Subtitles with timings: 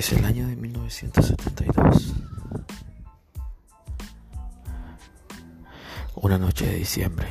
[0.00, 2.14] Es el año de 1972.
[6.14, 7.28] Una noche de diciembre.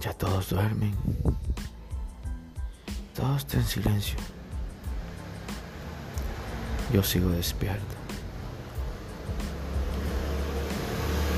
[0.00, 0.96] Ya todos duermen.
[3.14, 4.18] Todo está en silencio.
[6.92, 7.94] Yo sigo despierto.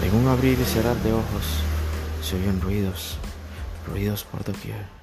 [0.03, 1.45] En un abrir y cerrar de ojos
[2.23, 3.19] se oyen ruidos,
[3.87, 4.96] ruidos por doquier.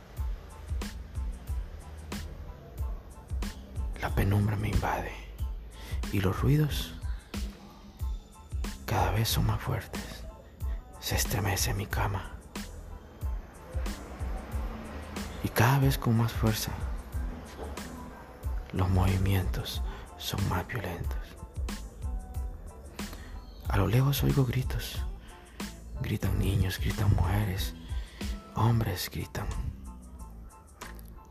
[4.03, 5.13] La penumbra me invade
[6.12, 6.93] y los ruidos
[8.85, 10.26] cada vez son más fuertes.
[10.99, 12.29] Se estremece mi cama
[15.41, 16.73] y cada vez con más fuerza.
[18.73, 19.81] Los movimientos
[20.17, 21.38] son más violentos.
[23.70, 25.01] A lo lejos oigo gritos.
[26.01, 27.74] Gritan niños, gritan mujeres,
[28.55, 29.48] hombres gritan.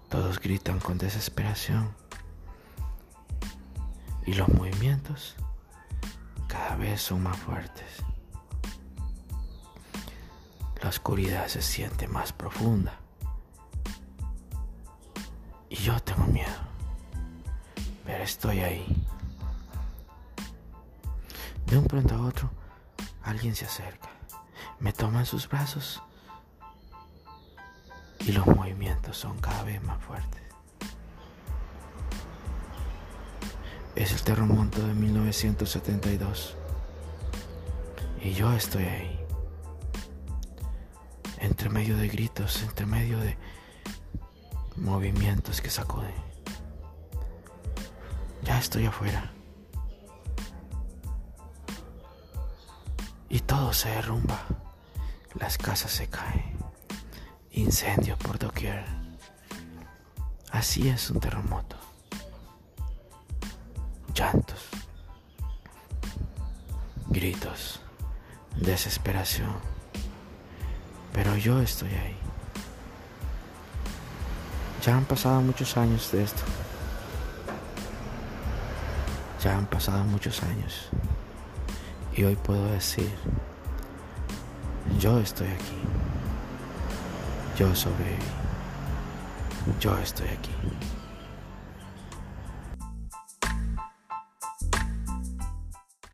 [0.08, 2.00] Todos gritan con desesperación
[4.26, 5.36] y los movimientos
[6.48, 8.02] cada vez son más fuertes.
[10.82, 12.98] La oscuridad se siente más profunda
[15.68, 16.60] y yo tengo miedo,
[18.04, 19.06] pero estoy ahí.
[21.66, 22.50] De un pronto a otro,
[23.22, 24.10] alguien se acerca,
[24.80, 26.02] me toma en sus brazos
[28.18, 30.42] y los movimientos son cada vez más fuertes.
[33.94, 36.56] Es el terremoto de 1972.
[38.22, 39.26] Y yo estoy ahí.
[41.38, 43.36] Entre medio de gritos, entre medio de
[44.76, 46.14] movimientos que sacuden.
[48.44, 49.30] Ya estoy afuera.
[53.28, 54.40] Y todo se derrumba.
[55.34, 56.56] Las casas se caen.
[57.50, 58.86] Incendios por doquier.
[60.50, 61.81] Así es un terremoto
[67.22, 67.80] gritos,
[68.56, 69.52] desesperación.
[71.12, 72.16] Pero yo estoy ahí.
[74.84, 76.42] Ya han pasado muchos años de esto.
[79.42, 80.88] Ya han pasado muchos años.
[82.16, 83.12] Y hoy puedo decir,
[84.98, 85.78] yo estoy aquí.
[87.58, 88.16] Yo sobreviví.
[89.80, 90.50] Yo estoy aquí.